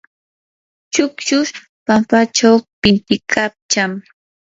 chukllush 0.93 1.55
pampachaw 1.85 2.57
pintiykachan. 2.81 3.91